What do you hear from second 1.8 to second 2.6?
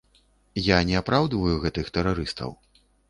тэрарыстаў.